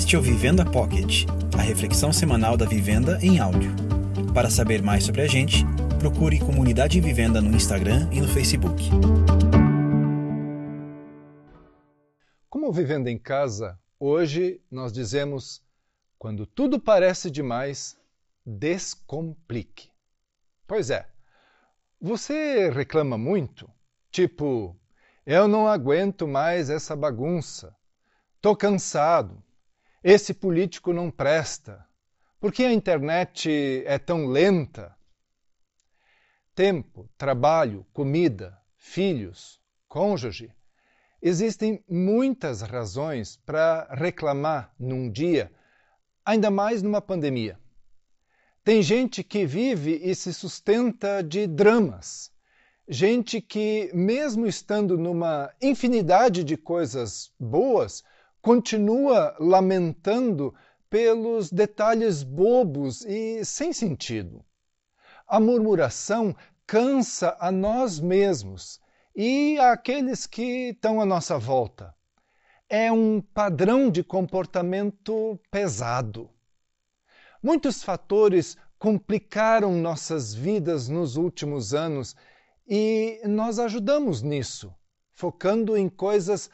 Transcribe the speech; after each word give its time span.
Este 0.00 0.16
é 0.16 0.18
o 0.18 0.22
Vivenda 0.22 0.64
Pocket, 0.64 1.26
a 1.56 1.60
reflexão 1.60 2.10
semanal 2.10 2.56
da 2.56 2.64
vivenda 2.64 3.18
em 3.20 3.38
áudio. 3.38 3.70
Para 4.32 4.48
saber 4.48 4.82
mais 4.82 5.04
sobre 5.04 5.20
a 5.20 5.26
gente, 5.26 5.62
procure 5.98 6.40
Comunidade 6.40 6.98
Vivenda 7.02 7.38
no 7.42 7.54
Instagram 7.54 8.08
e 8.10 8.18
no 8.18 8.26
Facebook. 8.26 8.82
Como 12.48 12.72
Vivenda 12.72 13.10
em 13.10 13.18
Casa, 13.18 13.78
hoje 14.00 14.62
nós 14.70 14.90
dizemos: 14.90 15.62
quando 16.18 16.46
tudo 16.46 16.80
parece 16.80 17.30
demais, 17.30 17.94
descomplique. 18.44 19.90
Pois 20.66 20.88
é, 20.88 21.06
você 22.00 22.70
reclama 22.70 23.18
muito? 23.18 23.70
Tipo, 24.10 24.74
eu 25.26 25.46
não 25.46 25.68
aguento 25.68 26.26
mais 26.26 26.70
essa 26.70 26.96
bagunça. 26.96 27.76
Tô 28.40 28.56
cansado. 28.56 29.44
Esse 30.02 30.32
político 30.32 30.94
não 30.94 31.10
presta. 31.10 31.86
Por 32.40 32.50
que 32.50 32.64
a 32.64 32.72
internet 32.72 33.82
é 33.84 33.98
tão 33.98 34.26
lenta? 34.26 34.96
Tempo, 36.54 37.06
trabalho, 37.18 37.86
comida, 37.92 38.58
filhos, 38.78 39.60
cônjuge. 39.86 40.50
Existem 41.20 41.84
muitas 41.86 42.62
razões 42.62 43.36
para 43.44 43.88
reclamar 43.92 44.74
num 44.78 45.10
dia, 45.10 45.52
ainda 46.24 46.50
mais 46.50 46.82
numa 46.82 47.02
pandemia. 47.02 47.58
Tem 48.64 48.82
gente 48.82 49.22
que 49.22 49.44
vive 49.44 50.00
e 50.02 50.14
se 50.14 50.32
sustenta 50.32 51.22
de 51.22 51.46
dramas. 51.46 52.32
Gente 52.88 53.38
que, 53.38 53.90
mesmo 53.92 54.46
estando 54.46 54.96
numa 54.96 55.52
infinidade 55.60 56.42
de 56.42 56.56
coisas 56.56 57.30
boas, 57.38 58.02
continua 58.42 59.36
lamentando 59.38 60.54
pelos 60.88 61.50
detalhes 61.50 62.22
bobos 62.22 63.04
e 63.04 63.44
sem 63.44 63.72
sentido. 63.72 64.44
A 65.26 65.38
murmuração 65.38 66.34
cansa 66.66 67.36
a 67.38 67.52
nós 67.52 68.00
mesmos 68.00 68.80
e 69.14 69.58
àqueles 69.58 70.26
que 70.26 70.70
estão 70.70 71.00
à 71.00 71.06
nossa 71.06 71.38
volta. 71.38 71.94
É 72.68 72.90
um 72.90 73.20
padrão 73.20 73.90
de 73.90 74.02
comportamento 74.02 75.38
pesado. 75.50 76.30
Muitos 77.42 77.82
fatores 77.82 78.56
complicaram 78.78 79.72
nossas 79.74 80.34
vidas 80.34 80.88
nos 80.88 81.16
últimos 81.16 81.74
anos 81.74 82.16
e 82.66 83.20
nós 83.24 83.58
ajudamos 83.58 84.22
nisso, 84.22 84.72
focando 85.12 85.76
em 85.76 85.88
coisas 85.88 86.50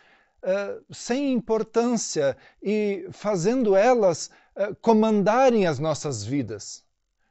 sem 0.93 1.33
importância 1.33 2.37
e 2.63 3.09
fazendo 3.11 3.75
elas 3.75 4.31
uh, 4.57 4.75
comandarem 4.77 5.67
as 5.67 5.79
nossas 5.79 6.25
vidas, 6.25 6.85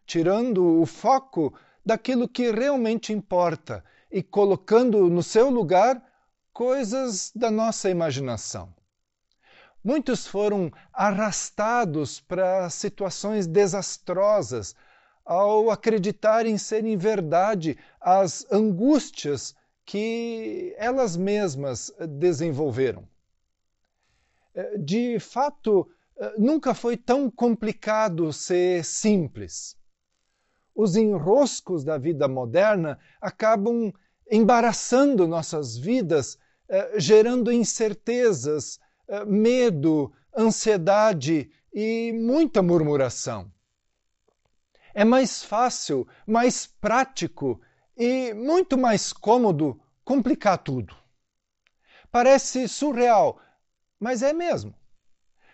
tirando 0.06 0.82
o 0.82 0.86
foco 0.86 1.54
daquilo 1.86 2.28
que 2.28 2.52
realmente 2.52 3.14
importa 3.14 3.84
e 4.12 4.22
colocando 4.22 5.10
no 5.10 5.24
seu 5.24 5.50
lugar 5.50 6.02
coisas 6.52 7.32
da 7.36 7.50
nossa 7.50 7.90
imaginação. 7.90 8.74
Muitos 9.84 10.26
foram 10.26 10.72
arrastados 10.92 12.20
para 12.20 12.70
situações 12.70 13.46
desastrosas 13.46 14.76
ao 15.24 15.70
acreditarem 15.70 16.58
serem 16.58 16.98
verdade 16.98 17.78
as 18.02 18.46
angústias 18.52 19.56
que 19.86 20.74
elas 20.78 21.16
mesmas 21.16 21.94
desenvolveram. 22.18 23.08
É, 24.54 24.78
de 24.78 25.20
fato, 25.20 25.88
é, 26.18 26.34
nunca 26.38 26.74
foi 26.74 26.98
tão 26.98 27.30
complicado 27.30 28.34
ser 28.34 28.84
simples. 28.84 29.78
Os 30.74 30.96
enroscos 30.96 31.84
da 31.84 31.98
vida 31.98 32.28
moderna 32.28 33.00
acabam 33.22 33.94
embaraçando 34.30 35.28
nossas 35.28 35.78
vidas, 35.78 36.38
é, 36.68 37.00
gerando 37.00 37.52
incertezas, 37.52 38.80
medo, 39.28 40.12
ansiedade 40.36 41.52
e 41.72 42.12
muita 42.12 42.64
murmuração. 42.64 43.52
É 44.96 45.06
mais 45.06 45.44
fácil, 45.44 46.08
mais 46.26 46.66
prático 46.66 47.62
e 47.96 48.34
muito 48.34 48.78
mais 48.78 49.14
cômodo 49.14 49.80
complicar 50.06 50.60
tudo. 50.60 50.96
Parece 52.10 52.68
surreal, 52.70 53.42
mas 54.00 54.22
é 54.22 54.32
mesmo. 54.32 54.74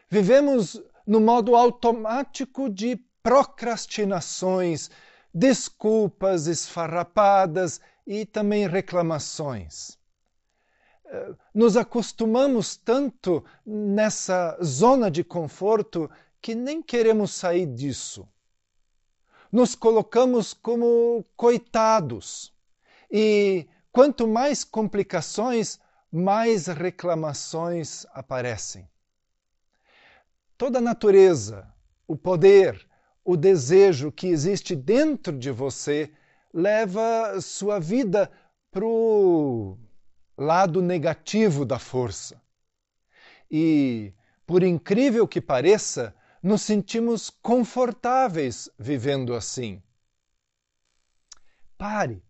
Vivemos 0.08 0.80
no 1.08 1.20
modo 1.20 1.56
automático 1.56 2.70
de 2.70 2.98
procrastinações, 3.24 4.92
desculpas 5.34 6.46
esfarrapadas 6.46 7.82
e 8.06 8.26
também 8.26 8.68
reclamações. 8.68 9.98
Eh, 11.06 11.34
nos 11.56 11.76
acostumamos 11.76 12.76
tanto 12.76 13.44
nessa 13.66 14.56
zona 14.62 15.10
de 15.10 15.24
conforto 15.24 16.12
que 16.40 16.54
nem 16.54 16.84
queremos 16.84 17.32
sair 17.32 17.66
disso 17.66 18.28
nos 19.52 19.76
colocamos 19.76 20.54
como 20.54 21.26
coitados. 21.36 22.54
E 23.12 23.68
quanto 23.92 24.28
mais 24.28 24.64
complicações, 24.64 25.80
mais 26.12 26.68
reclamações 26.68 28.06
aparecem. 28.14 28.88
Toda 30.58 30.80
a 30.80 30.82
natureza, 30.82 31.68
o 32.08 32.16
poder, 32.16 32.88
o 33.24 33.36
desejo 33.36 34.12
que 34.12 34.28
existe 34.28 34.76
dentro 34.76 35.38
de 35.38 35.52
você 35.52 36.12
leva 36.54 37.40
sua 37.42 37.80
vida 37.80 38.32
para 38.70 38.86
o 38.86 39.78
lado 40.38 40.82
negativo 40.82 41.66
da 41.66 41.80
força. 41.80 42.42
E, 43.50 44.14
por 44.46 44.64
incrível 44.64 45.28
que 45.28 45.42
pareça, 45.42 46.16
nos 46.42 46.62
sentimos 46.62 47.30
confortáveis 47.30 48.70
vivendo 48.80 49.34
assim. 49.34 49.82
Pare, 51.78 52.24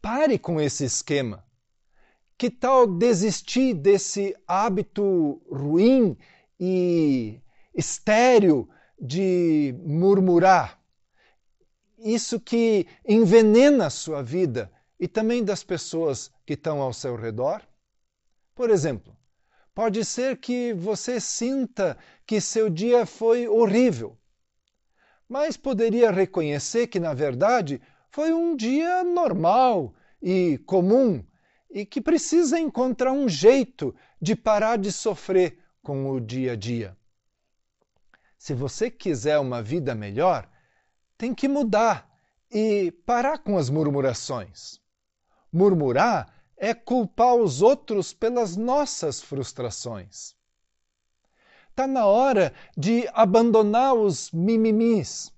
pare 0.00 0.38
com 0.38 0.60
esse 0.60 0.84
esquema. 0.84 1.44
Que 2.36 2.50
tal 2.50 2.86
desistir 2.86 3.74
desse 3.74 4.36
hábito 4.46 5.42
ruim 5.50 6.16
e 6.58 7.40
estéril 7.74 8.68
de 9.00 9.74
murmurar? 9.84 10.80
Isso 11.98 12.38
que 12.38 12.86
envenena 13.06 13.86
a 13.86 13.90
sua 13.90 14.22
vida 14.22 14.70
e 15.00 15.08
também 15.08 15.44
das 15.44 15.64
pessoas 15.64 16.30
que 16.46 16.54
estão 16.54 16.80
ao 16.80 16.92
seu 16.92 17.16
redor? 17.16 17.62
Por 18.54 18.70
exemplo, 18.70 19.18
Pode 19.78 20.04
ser 20.04 20.38
que 20.38 20.74
você 20.74 21.20
sinta 21.20 21.96
que 22.26 22.40
seu 22.40 22.68
dia 22.68 23.06
foi 23.06 23.46
horrível, 23.46 24.18
mas 25.28 25.56
poderia 25.56 26.10
reconhecer 26.10 26.88
que, 26.88 26.98
na 26.98 27.14
verdade, 27.14 27.80
foi 28.10 28.32
um 28.32 28.56
dia 28.56 29.04
normal 29.04 29.94
e 30.22 30.58
comum 30.66 31.24
e 31.70 31.84
que 31.84 32.00
precisa 32.00 32.58
encontrar 32.58 33.12
um 33.12 33.28
jeito 33.28 33.94
de 34.20 34.34
parar 34.34 34.78
de 34.78 34.90
sofrer 34.90 35.58
com 35.82 36.10
o 36.10 36.20
dia 36.20 36.52
a 36.52 36.56
dia. 36.56 36.96
Se 38.38 38.54
você 38.54 38.90
quiser 38.90 39.38
uma 39.38 39.62
vida 39.62 39.94
melhor, 39.94 40.48
tem 41.16 41.34
que 41.34 41.48
mudar 41.48 42.08
e 42.50 42.90
parar 43.04 43.38
com 43.38 43.58
as 43.58 43.68
murmurações. 43.68 44.80
Murmurar 45.52 46.32
é 46.56 46.72
culpar 46.72 47.34
os 47.34 47.62
outros 47.62 48.12
pelas 48.12 48.56
nossas 48.56 49.20
frustrações. 49.20 50.34
Está 51.70 51.86
na 51.86 52.06
hora 52.06 52.52
de 52.76 53.08
abandonar 53.12 53.94
os 53.94 54.32
mimimis, 54.32 55.32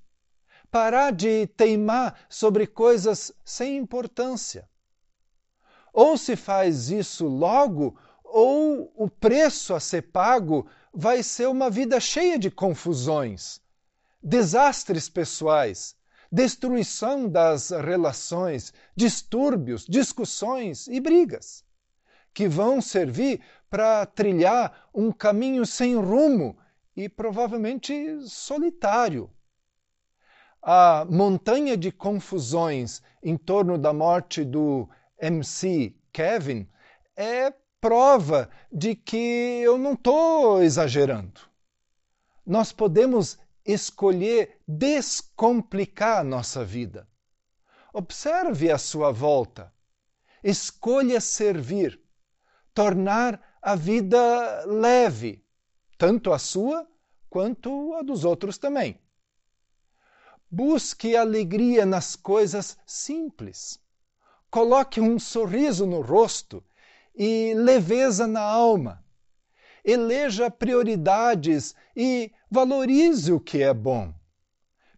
parar 0.70 1.12
de 1.12 1.46
teimar 1.48 2.18
sobre 2.28 2.66
coisas 2.66 3.32
sem 3.44 3.76
importância. 3.76 4.68
Ou 5.92 6.16
se 6.16 6.36
faz 6.36 6.90
isso 6.90 7.26
logo, 7.26 7.98
ou 8.22 8.92
o 8.96 9.08
preço 9.08 9.74
a 9.74 9.80
ser 9.80 10.02
pago 10.02 10.66
vai 10.92 11.22
ser 11.22 11.48
uma 11.48 11.68
vida 11.68 11.98
cheia 11.98 12.38
de 12.38 12.50
confusões, 12.50 13.60
desastres 14.22 15.08
pessoais, 15.08 15.96
destruição 16.30 17.28
das 17.28 17.70
relações, 17.70 18.72
distúrbios, 18.94 19.84
discussões 19.88 20.86
e 20.86 21.00
brigas, 21.00 21.64
que 22.32 22.46
vão 22.46 22.80
servir 22.80 23.40
para 23.68 24.06
trilhar 24.06 24.88
um 24.94 25.10
caminho 25.10 25.66
sem 25.66 25.96
rumo 25.96 26.56
e 26.96 27.08
provavelmente 27.08 28.20
solitário. 28.28 29.30
A 30.62 31.06
montanha 31.08 31.76
de 31.76 31.90
confusões 31.90 33.02
em 33.22 33.36
torno 33.36 33.78
da 33.78 33.92
morte 33.92 34.44
do 34.44 34.88
MC 35.18 35.94
Kevin 36.12 36.68
é 37.16 37.52
prova 37.80 38.50
de 38.70 38.94
que 38.94 39.16
eu 39.62 39.78
não 39.78 39.94
estou 39.94 40.62
exagerando. 40.62 41.40
nós 42.46 42.72
podemos 42.72 43.38
escolher 43.64 44.60
descomplicar 44.66 46.18
a 46.18 46.24
nossa 46.24 46.64
vida. 46.64 47.08
Observe 47.92 48.70
a 48.70 48.78
sua 48.78 49.12
volta. 49.12 49.72
Escolha 50.42 51.20
servir, 51.20 52.00
tornar 52.74 53.40
a 53.62 53.76
vida 53.76 54.64
leve, 54.66 55.44
tanto 55.98 56.32
a 56.32 56.38
sua 56.38 56.88
quanto 57.28 57.94
a 57.94 58.02
dos 58.02 58.24
outros 58.24 58.58
também. 58.58 58.98
Busque 60.50 61.14
alegria 61.14 61.86
nas 61.86 62.16
coisas 62.16 62.76
simples. 62.84 63.78
Coloque 64.50 65.00
um 65.00 65.16
sorriso 65.16 65.86
no 65.86 66.00
rosto 66.00 66.64
e 67.14 67.54
leveza 67.54 68.26
na 68.26 68.40
alma. 68.40 69.04
Eleja 69.84 70.50
prioridades 70.50 71.74
e 71.94 72.32
valorize 72.50 73.32
o 73.32 73.38
que 73.38 73.62
é 73.62 73.72
bom. 73.72 74.12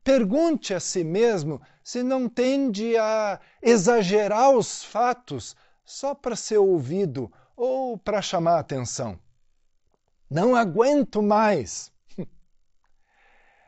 Pergunte 0.03 0.73
a 0.73 0.81
si 0.81 1.05
mesmo 1.05 1.61
se 1.85 2.03
não 2.03 2.31
tende 2.31 2.97
a 2.97 3.39
exagerar 3.61 4.53
os 4.53 4.83
fatos 4.83 5.55
só 5.85 6.15
para 6.15 6.35
ser 6.35 6.57
ouvido 6.57 7.31
ou 7.55 7.99
para 7.99 8.23
chamar 8.23 8.59
atenção. 8.59 9.21
Não 10.31 10.57
aguento 10.57 11.23
mais. 11.23 11.92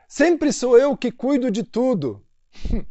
Sempre 0.07 0.53
sou 0.53 0.77
eu 0.77 0.95
que 0.95 1.11
cuido 1.11 1.49
de 1.49 1.63
tudo. 1.63 2.25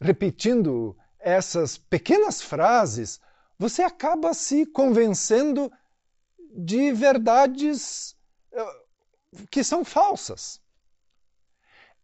Repetindo 0.00 0.96
essas 1.18 1.76
pequenas 1.76 2.40
frases, 2.40 3.20
você 3.58 3.82
acaba 3.82 4.32
se 4.32 4.64
convencendo 4.64 5.70
de 6.50 6.92
verdades 6.92 8.16
eh, 8.52 8.84
que 9.50 9.62
são 9.62 9.84
falsas. 9.84 10.60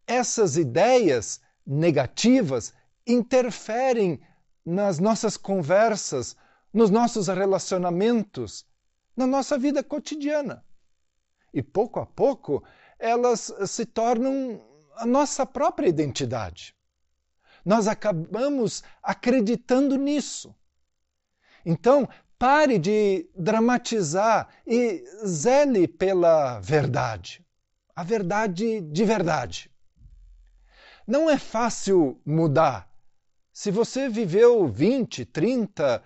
Essas 0.07 0.57
ideias 0.57 1.41
negativas 1.67 2.73
interferem 3.07 4.21
nas 4.65 4.99
nossas 4.99 5.37
conversas, 5.37 6.37
nos 6.73 6.91
nossos 6.91 7.29
relacionamentos, 7.29 8.67
na 9.17 9.27
nossa 9.27 9.57
vida 9.57 9.83
cotidiana. 9.83 10.65
E 11.55 11.63
pouco 11.63 11.99
a 12.01 12.07
pouco 12.07 12.63
elas 12.99 13.53
se 13.67 13.85
tornam 13.85 14.63
a 14.97 15.05
nossa 15.07 15.45
própria 15.45 15.89
identidade. 15.89 16.75
Nós 17.65 17.89
acabamos 17.89 18.83
acreditando 19.03 19.97
nisso. 19.97 20.55
Então, 21.65 22.09
pare 22.39 22.79
de 22.79 23.29
dramatizar 23.37 24.49
e 24.67 25.05
zele 25.27 25.89
pela 25.89 26.61
verdade. 26.61 27.45
A 27.95 28.05
verdade 28.05 28.81
de 28.81 29.05
verdade. 29.05 29.71
Não 31.07 31.31
é 31.31 31.39
fácil 31.39 32.21
mudar. 32.25 32.89
Se 33.53 33.71
você 33.71 34.09
viveu 34.09 34.69
20, 34.69 35.25
30 35.25 36.03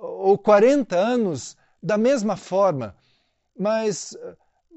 ou 0.00 0.36
40 0.38 0.96
anos 0.96 1.56
da 1.82 1.96
mesma 1.96 2.36
forma, 2.36 2.94
mas 3.58 4.16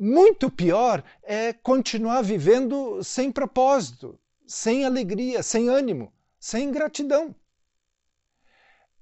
muito 0.04 0.52
pior 0.52 1.02
é 1.24 1.54
continuar 1.54 2.22
vivendo 2.24 3.02
sem 3.02 3.32
propósito, 3.32 4.20
sem 4.46 4.84
alegria, 4.84 5.42
sem 5.42 5.70
ânimo, 5.70 6.12
sem 6.38 6.70
gratidão. 6.72 7.34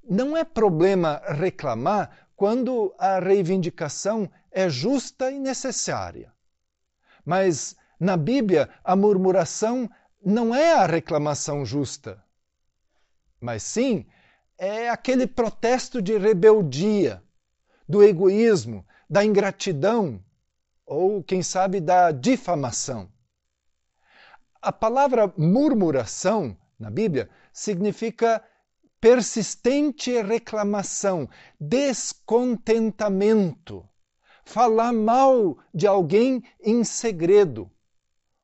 Não 0.08 0.38
é 0.38 0.44
problema 0.44 1.20
reclamar 1.26 2.28
quando 2.36 2.94
a 3.00 3.18
reivindicação 3.18 4.32
é 4.52 4.70
justa 4.70 5.32
e 5.32 5.40
necessária. 5.40 6.32
Mas 7.26 7.76
na 8.00 8.16
Bíblia, 8.16 8.70
a 8.84 8.96
murmuração 8.96 9.90
não 10.24 10.54
é 10.54 10.74
a 10.74 10.86
reclamação 10.86 11.66
justa, 11.66 12.24
mas 13.40 13.64
sim 13.64 14.06
é 14.56 14.88
aquele 14.88 15.26
protesto 15.26 16.00
de 16.00 16.16
rebeldia, 16.20 17.24
do 17.90 18.04
egoísmo, 18.04 18.86
da 19.10 19.26
ingratidão 19.26 20.24
ou, 20.92 21.24
quem 21.24 21.42
sabe, 21.42 21.80
da 21.80 22.12
difamação. 22.12 23.10
A 24.62 24.74
palavra 24.74 25.34
murmuração 25.38 26.58
na 26.78 26.90
Bíblia 26.90 27.30
significa 27.54 28.44
persistente 29.00 30.22
reclamação, 30.22 31.30
descontentamento, 31.58 33.88
falar 34.44 34.92
mal 34.92 35.58
de 35.74 35.88
alguém 35.88 36.44
em 36.62 36.84
segredo, 36.84 37.72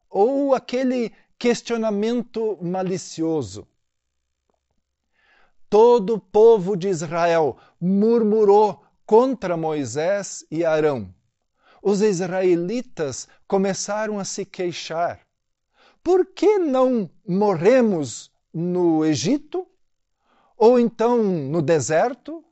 ou 0.09 0.55
aquele 0.55 1.11
questionamento 1.37 2.57
malicioso. 2.61 3.67
Todo 5.69 6.13
o 6.13 6.19
povo 6.19 6.77
de 6.77 6.87
Israel 6.87 7.57
murmurou 7.79 8.85
contra 9.05 9.55
Moisés 9.57 10.45
e 10.49 10.63
Arão. 10.63 11.13
Os 11.81 12.01
israelitas 12.01 13.27
começaram 13.47 14.19
a 14.19 14.25
se 14.25 14.45
queixar. 14.45 15.21
Por 16.03 16.25
que 16.25 16.57
não 16.57 17.09
morremos 17.27 18.31
no 18.53 19.05
Egito? 19.05 19.67
Ou 20.57 20.79
então 20.79 21.23
no 21.23 21.61
deserto? 21.61 22.43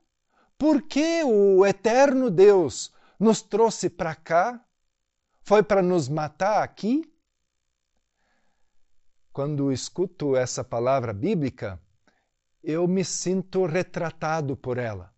Por 0.58 0.82
que 0.82 1.24
o 1.24 1.66
eterno 1.66 2.30
Deus 2.30 2.94
nos 3.20 3.42
trouxe 3.42 3.90
para 3.90 4.14
cá? 4.16 4.64
Foi 5.42 5.64
para 5.64 5.82
nos 5.82 6.08
matar 6.08 6.64
aqui? 6.64 7.12
Quando 9.32 9.72
escuto 9.72 10.36
essa 10.36 10.64
palavra 10.64 11.14
bíblica, 11.14 11.82
eu 12.64 12.88
me 12.88 13.04
sinto 13.04 13.66
retratado 13.66 14.58
por 14.58 14.78
ela, 14.78 15.14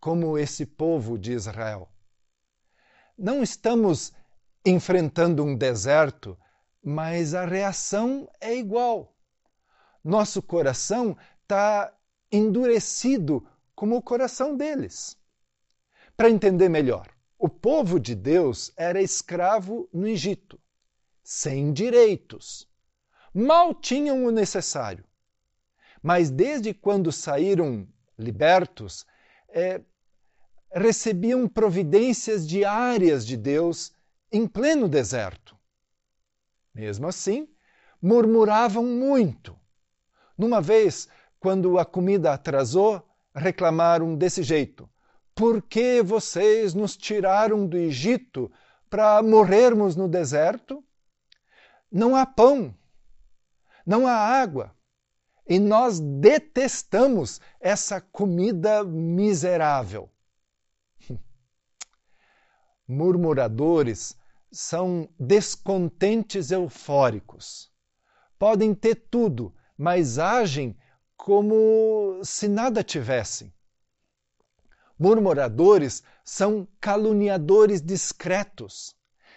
como 0.00 0.38
esse 0.38 0.64
povo 0.64 1.18
de 1.18 1.32
Israel. 1.32 1.93
Não 3.16 3.42
estamos 3.42 4.12
enfrentando 4.64 5.44
um 5.44 5.56
deserto, 5.56 6.36
mas 6.82 7.34
a 7.34 7.44
reação 7.44 8.28
é 8.40 8.56
igual. 8.56 9.14
Nosso 10.02 10.42
coração 10.42 11.16
está 11.42 11.96
endurecido 12.30 13.46
como 13.74 13.96
o 13.96 14.02
coração 14.02 14.56
deles. 14.56 15.16
Para 16.16 16.28
entender 16.28 16.68
melhor, 16.68 17.08
o 17.38 17.48
povo 17.48 18.00
de 18.00 18.14
Deus 18.14 18.72
era 18.76 19.00
escravo 19.00 19.88
no 19.92 20.06
Egito, 20.08 20.60
sem 21.22 21.72
direitos. 21.72 22.68
Mal 23.32 23.74
tinham 23.74 24.24
o 24.24 24.30
necessário. 24.30 25.04
Mas 26.02 26.30
desde 26.30 26.74
quando 26.74 27.10
saíram 27.10 27.88
libertos, 28.18 29.06
é, 29.48 29.80
recebiam 30.74 31.46
providências 31.46 32.46
diárias 32.46 33.24
de 33.24 33.36
Deus 33.36 33.92
em 34.32 34.46
pleno 34.46 34.88
deserto. 34.88 35.56
Mesmo 36.74 37.06
assim, 37.06 37.48
murmuravam 38.02 38.84
muito. 38.84 39.56
Numa 40.36 40.60
vez, 40.60 41.08
quando 41.38 41.78
a 41.78 41.84
comida 41.84 42.32
atrasou, 42.32 43.00
reclamaram 43.32 44.16
desse 44.16 44.42
jeito: 44.42 44.90
Por 45.34 45.62
que 45.62 46.02
vocês 46.02 46.74
nos 46.74 46.96
tiraram 46.96 47.66
do 47.66 47.76
Egito 47.76 48.50
para 48.90 49.22
morrermos 49.22 49.94
no 49.94 50.08
deserto? 50.08 50.82
Não 51.90 52.16
há 52.16 52.26
pão, 52.26 52.74
não 53.86 54.06
há 54.06 54.14
água, 54.14 54.74
e 55.46 55.60
nós 55.60 56.00
detestamos 56.00 57.40
essa 57.60 58.00
comida 58.00 58.82
miserável. 58.82 60.10
Murmuradores 62.86 64.16
são 64.52 65.08
descontentes 65.18 66.50
eufóricos. 66.50 67.72
Podem 68.38 68.74
ter 68.74 68.94
tudo, 69.10 69.54
mas 69.76 70.18
agem 70.18 70.76
como 71.16 72.20
se 72.22 72.46
nada 72.46 72.82
tivessem. 72.84 73.52
Murmuradores 74.98 76.02
são 76.24 76.68
caluniadores 76.80 77.80
discretos. 77.82 78.94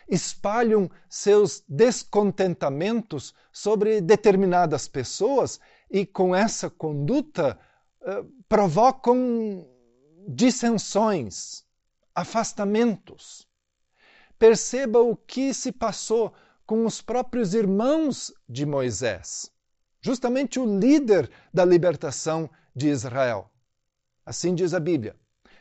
Espalham 0.08 0.89
seus 1.10 1.63
descontentamentos 1.68 3.34
sobre 3.51 4.00
determinadas 4.01 4.88
pessoas 4.88 5.60
e, 5.89 6.06
com 6.06 6.36
essa 6.36 6.70
conduta, 6.70 7.60
eh, 8.01 8.24
provocam 8.48 9.68
dissensões, 10.27 11.66
afastamentos. 12.17 13.47
Perceba 14.38 15.00
o 15.00 15.15
que 15.15 15.53
se 15.53 15.71
passou 15.71 16.33
com 16.65 16.86
os 16.86 17.01
próprios 17.01 17.53
irmãos 17.53 18.33
de 18.50 18.65
Moisés 18.65 19.51
justamente 20.07 20.57
o 20.57 20.79
líder 20.79 21.29
da 21.53 21.65
libertação 21.65 22.50
de 22.74 22.88
Israel. 22.88 23.51
Assim 24.25 24.55
diz 24.55 24.74
a 24.74 24.79
Bíblia. 24.79 25.15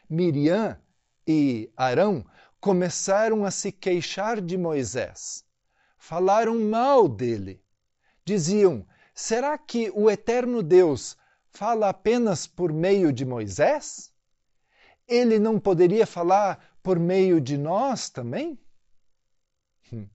Miriam 0.09 0.79
e 1.27 1.69
Arão 1.77 2.25
começaram 2.61 3.45
a 3.45 3.51
se 3.51 3.73
queixar 3.73 4.41
de 4.41 4.57
Moisés. 4.57 5.45
Falaram 5.99 6.61
mal 6.61 7.09
dele. 7.09 7.61
Diziam: 8.25 8.87
será 9.13 9.59
que 9.59 9.91
o 9.95 10.09
eterno 10.09 10.63
Deus 10.63 11.17
fala 11.51 11.89
apenas 11.89 12.47
por 12.47 12.73
meio 12.73 13.13
de 13.13 13.25
Moisés? 13.25 14.13
Ele 15.07 15.39
não 15.39 15.59
poderia 15.61 16.07
falar 16.07 16.77
por 16.83 16.99
meio 16.99 17.41
de 17.41 17.57
nós 17.57 18.11
também? 18.11 18.59
Hum. 19.93 20.09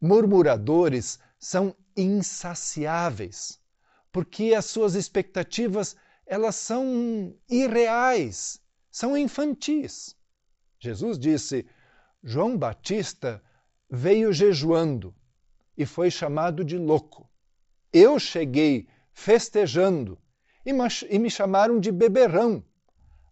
Murmuradores 0.00 1.18
são 1.38 1.74
insaciáveis, 1.96 3.60
porque 4.12 4.54
as 4.54 4.66
suas 4.66 4.94
expectativas 4.94 5.96
elas 6.26 6.56
são 6.56 7.34
irreais, 7.48 8.60
são 8.90 9.16
infantis. 9.16 10.14
Jesus 10.78 11.18
disse: 11.18 11.66
João 12.22 12.56
Batista 12.56 13.42
veio 13.90 14.32
jejuando 14.32 15.14
e 15.76 15.86
foi 15.86 16.10
chamado 16.10 16.64
de 16.64 16.76
louco. 16.76 17.30
Eu 17.92 18.18
cheguei 18.18 18.86
festejando 19.12 20.18
e 20.64 21.18
me 21.18 21.30
chamaram 21.30 21.80
de 21.80 21.90
beberrão, 21.90 22.62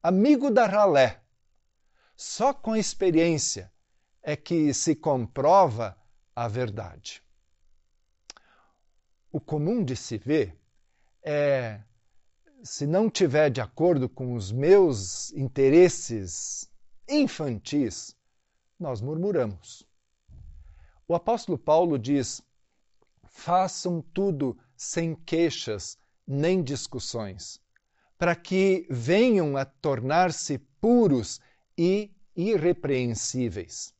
amigo 0.07 0.53
da 0.53 0.67
ralé. 0.67 1.21
Só 2.17 2.55
com 2.55 2.77
experiência 2.77 3.73
é 4.23 4.37
que 4.37 4.73
se 4.73 4.95
comprova 4.95 5.99
a 6.35 6.47
verdade. 6.47 7.21
O 9.33 9.41
comum 9.41 9.85
de 9.85 9.97
se 9.97 10.17
ver 10.17 10.57
é 11.25 11.81
se 12.63 12.87
não 12.87 13.11
tiver 13.11 13.51
de 13.51 13.61
acordo 13.61 14.09
com 14.09 14.35
os 14.35 14.53
meus 14.53 15.33
interesses 15.33 16.71
infantis, 17.09 18.17
nós 18.79 19.01
murmuramos. 19.01 19.85
O 21.09 21.17
apóstolo 21.17 21.59
Paulo 21.59 21.99
diz: 21.99 22.41
façam 23.25 24.01
tudo 24.15 24.57
sem 24.77 25.17
queixas 25.17 25.99
nem 26.25 26.63
discussões, 26.63 27.61
para 28.19 28.35
que 28.35 28.87
venham 28.91 29.57
a 29.57 29.65
tornar-se 29.65 30.59
puros 30.81 31.41
e 31.77 32.11
irrepreensíveis. 32.35 33.95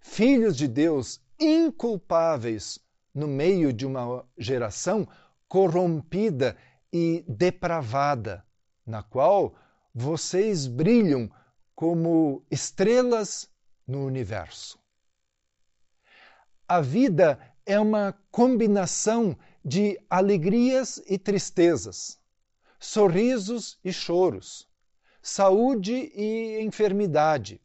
Filhos 0.00 0.56
de 0.56 0.68
Deus 0.68 1.20
inculpáveis 1.38 2.78
no 3.14 3.26
meio 3.26 3.72
de 3.72 3.86
uma 3.86 4.24
geração 4.36 5.06
corrompida 5.48 6.56
e 6.92 7.24
depravada, 7.28 8.44
na 8.86 9.02
qual 9.02 9.54
vocês 9.94 10.66
brilham 10.66 11.30
como 11.74 12.44
estrelas 12.50 13.50
no 13.86 14.04
universo. 14.04 14.78
A 16.68 16.80
vida 16.80 17.38
é 17.64 17.78
uma 17.78 18.12
combinação 18.30 19.36
de 19.64 20.00
alegrias 20.08 21.02
e 21.06 21.18
tristezas, 21.18 22.15
sorrisos 22.78 23.78
e 23.84 23.92
choros, 23.92 24.68
saúde 25.22 26.10
e 26.14 26.60
enfermidade, 26.60 27.60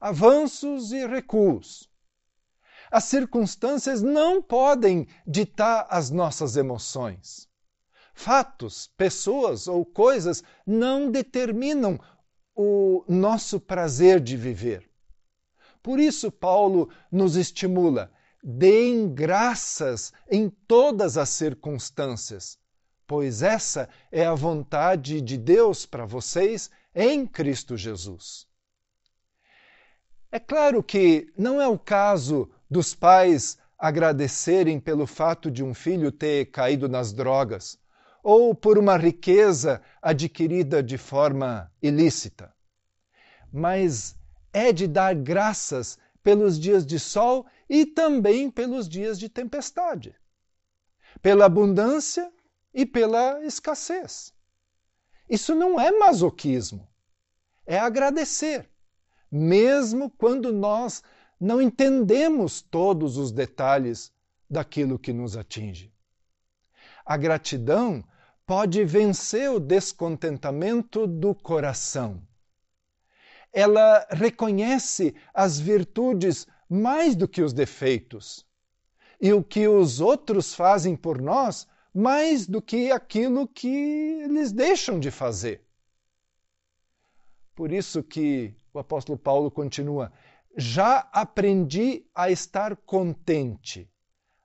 avanços 0.00 0.92
e 0.92 1.06
recuos. 1.06 1.90
As 2.90 3.04
circunstâncias 3.04 4.02
não 4.02 4.40
podem 4.40 5.06
ditar 5.26 5.86
as 5.90 6.10
nossas 6.10 6.56
emoções. 6.56 7.48
Fatos, 8.14 8.90
pessoas 8.96 9.68
ou 9.68 9.84
coisas 9.84 10.42
não 10.66 11.10
determinam 11.10 12.00
o 12.54 13.04
nosso 13.06 13.60
prazer 13.60 14.20
de 14.20 14.36
viver. 14.36 14.88
Por 15.82 16.00
isso, 16.00 16.32
Paulo 16.32 16.88
nos 17.12 17.36
estimula: 17.36 18.10
deem 18.42 19.12
graças 19.12 20.12
em 20.30 20.48
todas 20.48 21.18
as 21.18 21.28
circunstâncias, 21.28 22.58
pois 23.06 23.42
essa 23.42 23.88
é 24.10 24.24
a 24.26 24.34
vontade 24.34 25.20
de 25.20 25.38
Deus 25.38 25.86
para 25.86 26.04
vocês 26.04 26.70
em 26.94 27.26
Cristo 27.26 27.76
Jesus. 27.76 28.46
É 30.30 30.40
claro 30.40 30.82
que 30.82 31.32
não 31.38 31.60
é 31.60 31.68
o 31.68 31.78
caso 31.78 32.50
dos 32.68 32.94
pais 32.94 33.58
agradecerem 33.78 34.80
pelo 34.80 35.06
fato 35.06 35.50
de 35.50 35.62
um 35.62 35.72
filho 35.72 36.10
ter 36.10 36.46
caído 36.46 36.88
nas 36.88 37.12
drogas 37.12 37.78
ou 38.22 38.54
por 38.54 38.76
uma 38.76 38.96
riqueza 38.96 39.80
adquirida 40.02 40.82
de 40.82 40.98
forma 40.98 41.70
ilícita. 41.80 42.52
Mas 43.52 44.16
é 44.52 44.72
de 44.72 44.88
dar 44.88 45.14
graças 45.14 45.96
pelos 46.22 46.58
dias 46.58 46.84
de 46.84 46.98
sol 46.98 47.46
e 47.68 47.86
também 47.86 48.50
pelos 48.50 48.88
dias 48.88 49.16
de 49.16 49.28
tempestade, 49.28 50.14
pela 51.22 51.44
abundância 51.44 52.32
e 52.76 52.84
pela 52.84 53.42
escassez. 53.42 54.34
Isso 55.26 55.54
não 55.54 55.80
é 55.80 55.90
masoquismo, 55.90 56.86
é 57.64 57.78
agradecer, 57.78 58.68
mesmo 59.32 60.10
quando 60.10 60.52
nós 60.52 61.02
não 61.40 61.62
entendemos 61.62 62.60
todos 62.60 63.16
os 63.16 63.32
detalhes 63.32 64.12
daquilo 64.48 64.98
que 64.98 65.10
nos 65.10 65.38
atinge. 65.38 65.90
A 67.04 67.16
gratidão 67.16 68.04
pode 68.46 68.84
vencer 68.84 69.50
o 69.50 69.58
descontentamento 69.58 71.06
do 71.06 71.34
coração. 71.34 72.22
Ela 73.54 74.06
reconhece 74.10 75.14
as 75.32 75.58
virtudes 75.58 76.46
mais 76.68 77.16
do 77.16 77.26
que 77.26 77.40
os 77.40 77.54
defeitos, 77.54 78.46
e 79.18 79.32
o 79.32 79.42
que 79.42 79.66
os 79.66 79.98
outros 79.98 80.54
fazem 80.54 80.94
por 80.94 81.22
nós 81.22 81.66
mais 81.96 82.46
do 82.46 82.60
que 82.60 82.92
aquilo 82.92 83.48
que 83.48 83.68
eles 84.22 84.52
deixam 84.52 85.00
de 85.00 85.10
fazer. 85.10 85.66
Por 87.54 87.72
isso 87.72 88.02
que 88.02 88.54
o 88.72 88.78
apóstolo 88.78 89.18
Paulo 89.18 89.50
continua: 89.50 90.12
já 90.56 91.08
aprendi 91.12 92.04
a 92.14 92.30
estar 92.30 92.76
contente, 92.76 93.90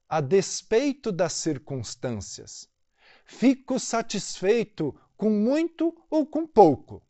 a 0.07 0.21
despeito 0.21 1.11
das 1.11 1.33
circunstâncias 1.33 2.71
fico 3.31 3.79
satisfeito 3.79 4.93
com 5.15 5.29
muito 5.29 5.95
ou 6.09 6.25
com 6.25 6.45
pouco. 6.45 7.01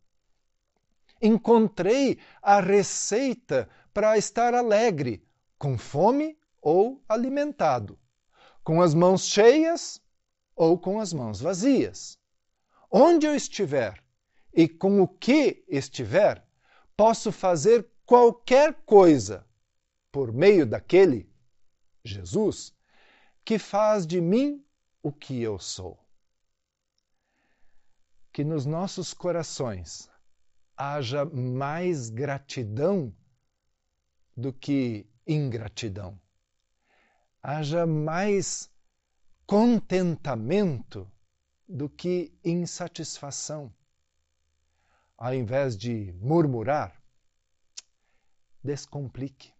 Encontrei 1.20 2.18
a 2.40 2.60
receita 2.60 3.68
para 3.92 4.16
estar 4.16 4.54
alegre, 4.54 5.26
com 5.58 5.76
fome 5.76 6.38
ou 6.60 7.02
alimentado, 7.08 7.98
com 8.64 8.80
as 8.80 8.94
mãos 8.94 9.26
cheias 9.26 10.00
ou 10.54 10.78
com 10.78 11.00
as 11.00 11.12
mãos 11.12 11.40
vazias. 11.40 12.18
Onde 12.90 13.26
eu 13.26 13.34
estiver 13.34 14.02
e 14.52 14.68
com 14.68 15.00
o 15.00 15.08
que 15.08 15.64
estiver, 15.68 16.46
posso 16.96 17.32
fazer 17.32 17.88
qualquer 18.04 18.74
coisa 18.84 19.46
por 20.10 20.32
meio 20.32 20.66
daquele, 20.66 21.30
Jesus, 22.04 22.74
que 23.44 23.58
faz 23.58 24.06
de 24.06 24.20
mim 24.20 24.64
o 25.02 25.10
que 25.10 25.40
eu 25.40 25.58
sou 25.58 26.02
que 28.32 28.42
nos 28.42 28.64
nossos 28.64 29.12
corações 29.12 30.10
haja 30.76 31.24
mais 31.26 32.08
gratidão 32.08 33.14
do 34.34 34.52
que 34.52 35.06
ingratidão. 35.26 36.18
Haja 37.42 37.86
mais 37.86 38.71
contentamento 39.52 41.06
do 41.68 41.86
que 41.86 42.32
insatisfação. 42.42 43.70
Ao 45.14 45.34
invés 45.34 45.76
de 45.76 46.10
murmurar, 46.22 46.98
descomplique. 48.64 49.51